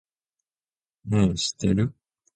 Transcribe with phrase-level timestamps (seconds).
[1.05, 1.93] ねぇ、知ってる？